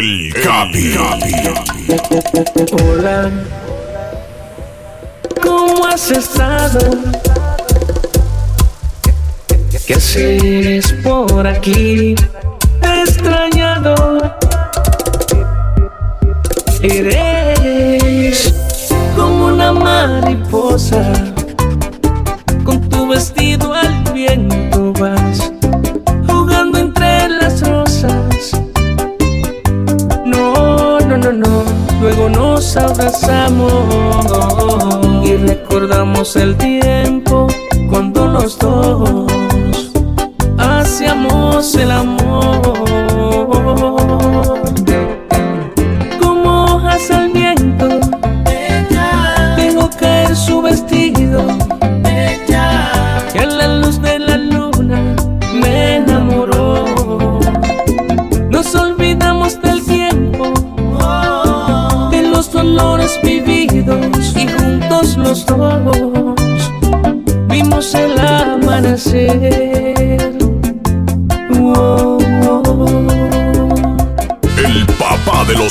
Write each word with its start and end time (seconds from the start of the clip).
El 0.00 0.32
Capi. 0.32 0.94
Hola, 2.72 3.30
¿cómo 5.42 5.86
has 5.86 6.10
estado? 6.10 6.80
¿Qué 9.86 9.92
haces 9.92 10.94
por 11.04 11.46
aquí? 11.46 12.14
Extrañado. 12.80 13.94
Eres 16.82 18.54
como 19.14 19.48
una 19.48 19.70
mariposa, 19.70 21.12
con 22.64 22.88
tu 22.88 23.06
vestido 23.06 23.74
al 23.74 24.02
viento 24.14 24.94
vas 24.94 25.29
recordamos 35.80 36.36
el 36.36 36.58
tiempo 36.58 37.46
cuando 37.88 38.26
los 38.26 38.58
dos 38.58 39.32
hacíamos 40.58 41.74
el 41.74 41.90
amor. 41.90 42.89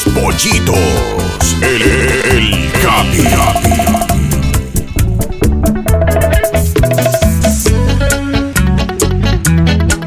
Los 0.06 0.14
pollitos. 0.14 0.78
El, 1.62 1.82
el 2.32 2.72
Capi. 2.82 3.22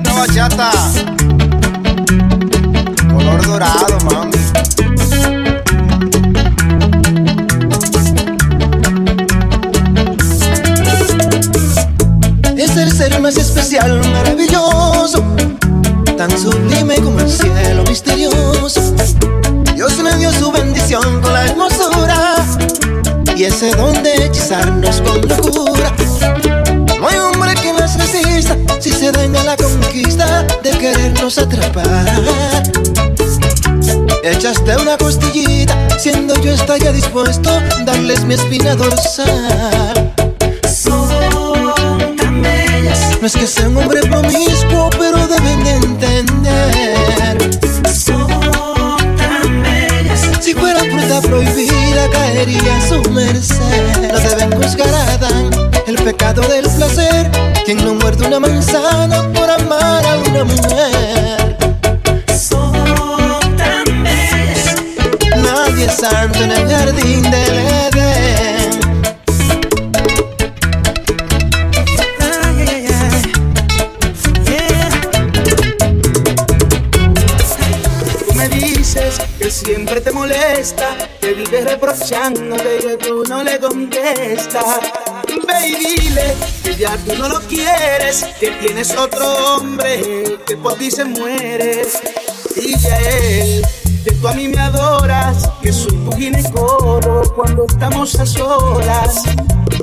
Una 0.01 0.13
bachata. 0.15 0.71
Color 3.13 3.47
dorado, 3.47 3.99
mami. 4.11 4.33
Es 12.57 12.77
el 12.77 12.93
ser 12.93 13.21
más 13.21 13.37
especial, 13.37 14.01
siendo 35.99 36.35
yo 36.43 36.53
estaría 36.53 36.93
dispuesto 36.93 37.51
darles 37.85 38.25
mi 38.25 38.35
espina 38.35 38.75
dorsal. 38.75 40.13
Son 40.69 42.17
tan 42.17 42.43
bellas. 42.43 43.19
No 43.21 43.27
es 43.27 43.33
que 43.35 43.47
sea 43.47 43.69
un 43.69 43.77
hombre 43.77 44.01
promiscuo, 44.01 44.91
pero 44.99 45.27
deben 45.29 45.65
de 45.65 45.71
entender. 45.77 47.51
Son 47.95 48.27
tan 49.17 49.63
bellas. 49.63 50.21
Si 50.41 50.55
fuera 50.55 50.81
fruta 50.81 51.21
prohibida, 51.21 52.09
caería 52.11 52.79
a 52.79 52.89
su 52.89 53.11
merced. 53.11 54.13
No 54.13 54.19
deben 54.19 54.51
juzgar 54.53 54.95
a 54.95 55.13
Adán 55.13 55.51
el 55.87 55.97
pecado 55.97 56.43
del 56.43 56.69
placer. 56.69 57.31
Quien 57.65 57.85
no 57.85 57.95
muerde 57.95 58.27
una 58.27 58.41
manzana 58.41 59.23
por 59.33 59.49
amar 59.49 60.05
a 60.05 60.17
una 60.31 60.45
mujer. 60.45 60.92
Ve 85.47 85.69
y 85.69 86.01
dile 86.01 86.35
que 86.63 86.77
ya 86.77 86.97
tú 86.99 87.15
no 87.19 87.29
lo 87.29 87.41
quieres, 87.41 88.25
que 88.39 88.51
tienes 88.53 88.97
otro 88.97 89.57
hombre 89.57 90.39
que 90.47 90.57
por 90.57 90.75
ti 90.75 90.91
se 90.91 91.05
muere. 91.05 91.83
Dile 92.55 92.93
a 92.93 93.01
él 93.01 93.67
que 94.05 94.13
tú 94.13 94.29
a 94.29 94.33
mí 94.33 94.49
me 94.49 94.59
adoras, 94.59 95.49
que 95.63 95.73
soy 95.73 95.97
tu 95.97 96.13
ginecólogo 96.13 97.35
cuando 97.35 97.65
estamos 97.67 98.19
a 98.19 98.27
solas. 98.27 99.23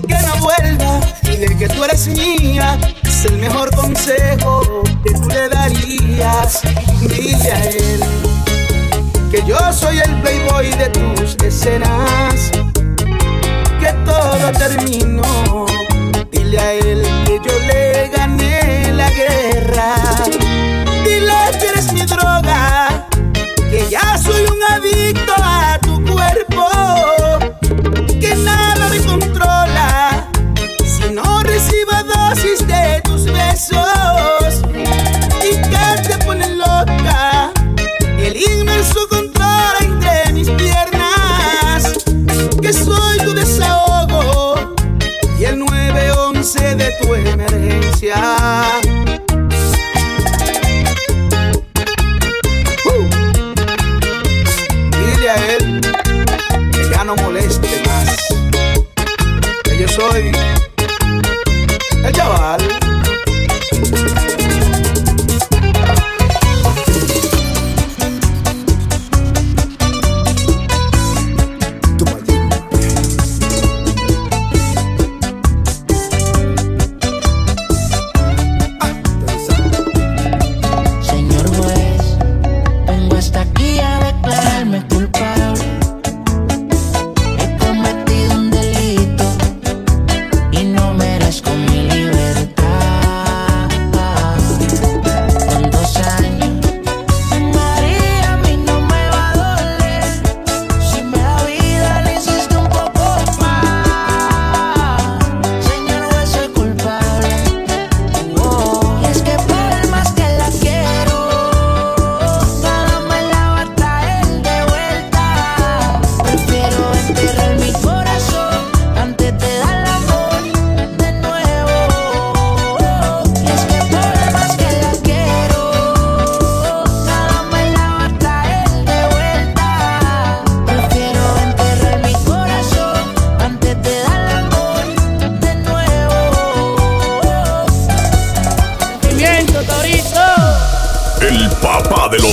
Que 0.07 0.15
no 0.15 0.35
vuelva, 0.41 0.99
dile 1.23 1.57
que 1.57 1.67
tú 1.67 1.83
eres 1.83 2.07
mía, 2.07 2.77
es 3.03 3.25
el 3.25 3.37
mejor 3.37 3.73
consejo 3.75 4.83
que 5.03 5.13
tú 5.13 5.29
le 5.29 5.49
darías. 5.49 6.61
Dile 7.01 7.51
a 7.51 7.63
él 7.65 8.03
que 9.31 9.43
yo 9.45 9.57
soy 9.71 9.99
el 9.99 10.21
playboy 10.21 10.71
de 10.71 10.89
tus 10.89 11.35
escenas, 11.43 12.51
todo 14.05 14.51
terminó. 14.57 15.65
Dile 16.31 16.59
a 16.59 16.73
él 16.73 17.01
que 17.25 17.39
yo 17.43 17.59
le 17.67 18.09
gané 18.09 18.91
la 18.93 19.09
guerra. 19.11 19.95
Dile 21.03 21.33
que 21.59 21.67
eres 21.67 21.91
mi 21.93 22.01
droga, 22.01 23.07
que 23.71 23.87
ya 23.89 24.17
soy 24.17 24.43
un 24.45 24.61
adicto 24.71 25.33
a 25.37 25.79
tu 25.81 26.03
cuerpo, 26.05 26.67
que 28.19 28.35
nada 28.35 28.89
me 28.89 28.99
controla 28.99 30.27
si 30.83 31.13
no 31.13 31.43
recibo 31.43 31.91
dosis 32.15 32.65
de 32.67 33.01
tus 33.03 33.25
besos 33.25 33.98
soy 59.99 60.31
el 62.05 62.13
chaval. 62.13 62.61
Señor 81.01 81.47
juez, 81.57 82.17
vengo 82.87 83.17
hasta 83.17 83.41
aquí 83.41 83.79
a 83.79 83.98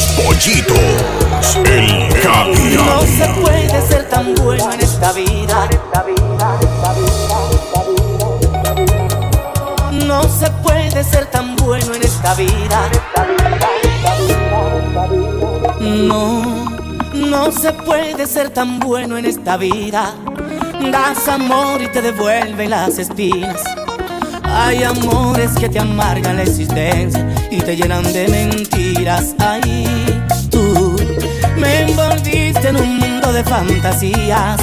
pollitos. 0.05 1.57
El 1.65 2.09
Capi. 2.23 2.77
No 2.77 3.01
se 3.03 3.27
puede 3.41 3.89
ser 3.89 4.09
tan 4.09 4.35
bueno 4.35 4.73
en 4.73 4.81
esta 4.81 5.13
vida. 5.13 5.69
No 9.93 10.23
se 10.23 10.51
puede 10.63 11.05
ser 11.05 11.27
tan 11.27 11.57
bueno 11.57 11.95
en 11.95 12.03
esta 12.03 12.35
vida. 12.35 12.91
No, 15.81 16.71
no 17.15 17.53
se 17.53 17.73
puede 17.73 18.27
ser 18.27 18.51
tan 18.51 18.79
bueno 18.79 19.17
en 19.17 19.25
esta 19.25 19.57
vida. 19.57 20.15
Das 20.93 21.27
amor 21.29 21.83
y 21.83 21.89
te 21.89 22.03
devuelve 22.03 22.69
las 22.69 22.99
espinas. 22.99 23.63
Hay 24.45 24.85
amores 24.85 25.51
que 25.59 25.69
te 25.69 25.79
amargan 25.79 26.37
la 26.37 26.43
existencia 26.43 27.27
y 27.51 27.59
te 27.59 27.77
llenan 27.77 28.03
de 28.13 28.29
mentiras. 28.29 29.35
Ahí 29.39 29.85
tú 30.51 30.97
me 31.57 31.83
envolviste 31.83 32.69
en 32.69 32.77
un 32.77 32.99
mundo 32.99 33.33
de 33.33 33.45
fantasías. 33.45 34.61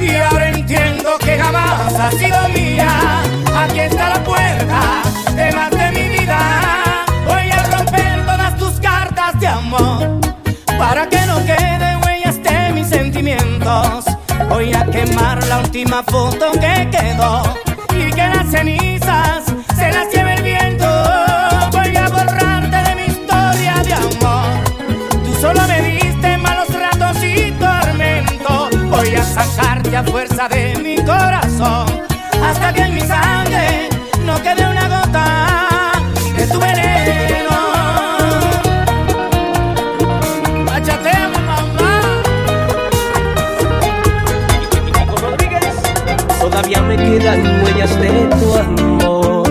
Y 0.00 0.14
ahora 0.16 0.50
entiendo 0.50 1.18
que 1.18 1.38
jamás 1.38 1.94
has 1.94 2.14
sido 2.14 2.48
mía. 2.50 3.22
Aquí 3.54 3.80
está 3.80 4.10
la 4.10 4.24
puerta 4.24 5.02
de 5.34 5.52
más 5.52 5.70
de 5.70 5.90
mi 5.92 6.18
vida. 6.18 6.38
Voy 7.26 7.50
a 7.50 7.62
romper 7.76 8.24
todas 8.26 8.56
tus 8.56 8.80
cartas 8.80 9.40
de 9.40 9.46
amor 9.46 10.20
para 10.78 11.08
que 11.08 11.20
no 11.26 11.44
queden 11.44 12.00
huellas 12.04 12.42
de 12.42 12.72
mis 12.72 12.88
sentimientos. 12.88 14.04
Voy 14.48 14.72
a 14.72 14.84
quemar 14.86 15.44
la 15.46 15.58
última 15.58 16.02
foto 16.04 16.52
que 16.52 16.88
quedó 16.90 17.42
y 17.96 18.10
que 18.10 18.28
las 18.28 18.50
cenizas 18.50 18.97
fuerza 30.38 30.48
de 30.54 30.78
mi 30.82 30.96
corazón 30.96 31.86
hasta 32.44 32.72
que 32.72 32.82
en 32.82 32.94
mi 32.94 33.00
sangre 33.00 33.88
no 34.24 34.40
quede 34.40 34.68
una 34.70 34.88
gota 34.88 35.92
de 36.36 36.46
tu 36.46 36.60
veneno. 36.60 37.56
Bachateo, 40.64 41.30
mamá. 41.46 42.02
Todavía 46.40 46.82
me 46.82 46.96
quedan 46.96 47.64
huellas 47.64 48.00
de 48.00 48.10
tu 48.38 48.56
amor. 48.56 49.48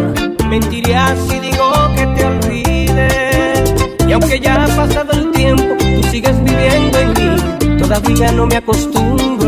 Mentiría 0.47 1.15
si 1.27 1.39
digo 1.39 1.71
que 1.95 2.05
te 2.15 2.25
olvide. 2.25 4.07
Y 4.07 4.13
aunque 4.13 4.39
ya 4.39 4.63
ha 4.63 4.67
pasado 4.67 5.11
el 5.13 5.31
tiempo, 5.31 5.75
tú 5.79 6.07
sigues 6.09 6.41
viviendo 6.43 6.97
en 6.99 7.09
mí. 7.09 7.77
Todavía 7.77 8.31
no 8.31 8.45
me 8.45 8.57
acostumbro 8.57 9.46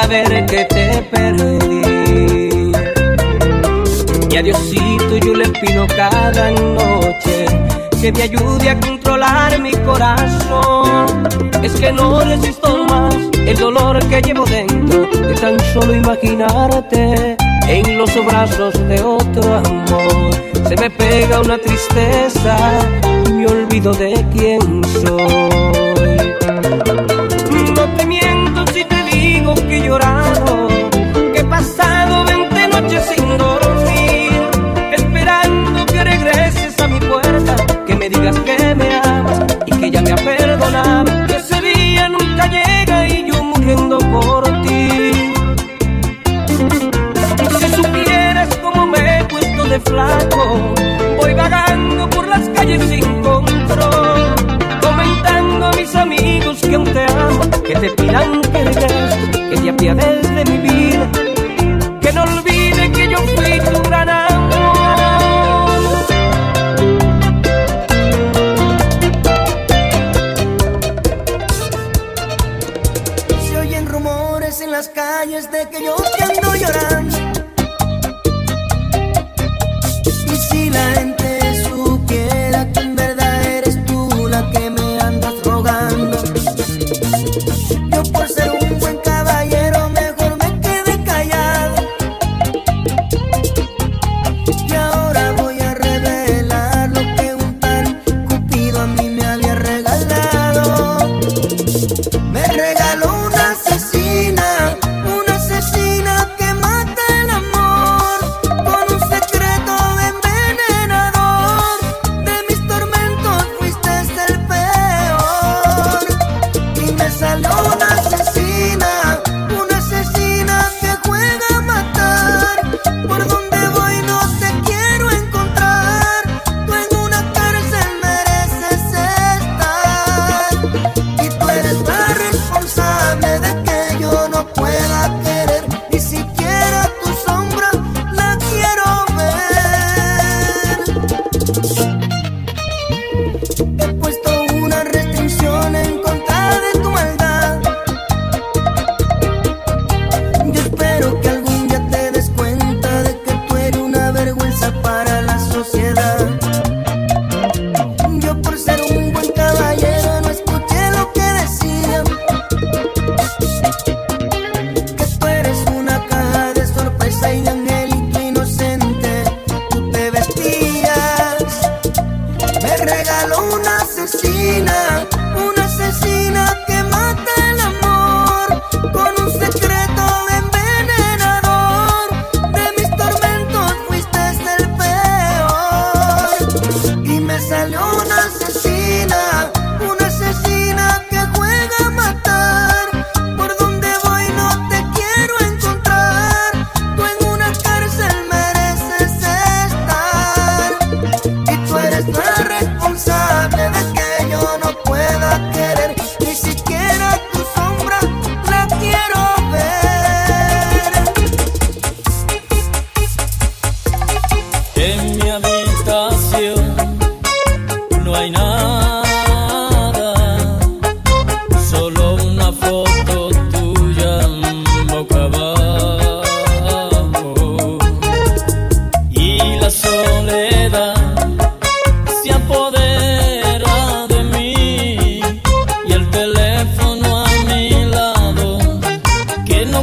saber 0.00 0.44
que 0.44 0.64
te 0.66 1.02
perdí. 1.10 2.72
Y 4.30 4.36
a 4.36 4.42
yo 4.42 5.34
le 5.34 5.48
pido 5.60 5.86
cada 5.96 6.50
noche 6.50 7.46
que 7.98 8.12
me 8.12 8.22
ayude 8.24 8.68
a 8.68 8.78
controlar 8.78 9.58
mi 9.58 9.72
corazón. 9.88 11.26
Es 11.62 11.72
que 11.80 11.90
no 11.92 12.20
resisto 12.20 12.84
más 12.84 13.14
el 13.34 13.56
dolor 13.56 13.98
que 14.10 14.20
llevo 14.20 14.44
dentro 14.44 15.06
de 15.28 15.34
tan 15.34 15.58
solo 15.72 15.94
imaginarte 15.94 17.36
en 17.66 17.96
los 17.96 18.12
brazos 18.26 18.74
de 18.88 19.00
otro 19.02 19.54
amor. 19.54 20.30
Se 20.68 20.76
me 20.76 20.90
pega 20.90 21.40
una 21.40 21.56
tristeza, 21.56 22.54
me 23.32 23.46
olvido 23.46 23.92
de 23.94 24.12
quién 24.34 24.84
soy. 25.00 25.65
Digas 38.26 38.40
que 38.40 38.74
me 38.74 38.94
amas 38.96 39.56
y 39.66 39.70
que 39.72 39.90
ya 39.90 40.02
me 40.02 40.12
ha 40.12 40.16
perdonado, 40.16 41.05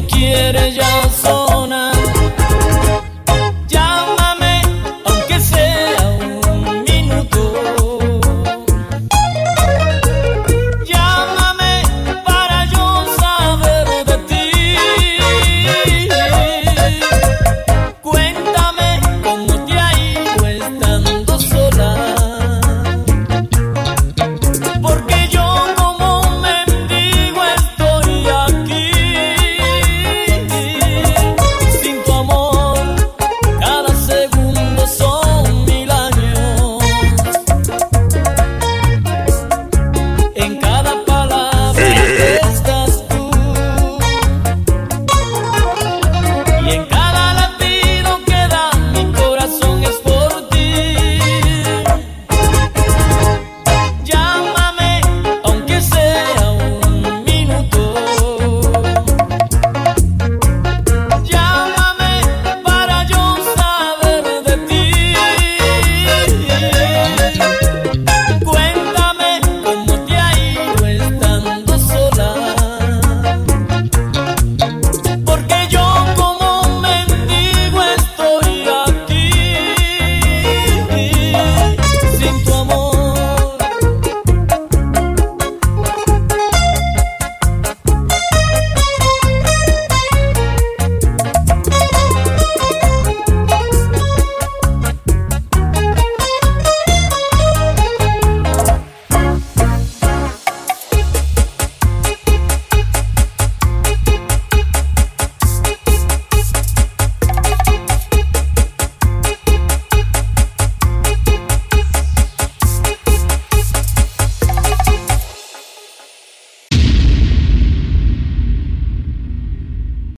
quiere 0.07 0.71
ya. 0.73 1.02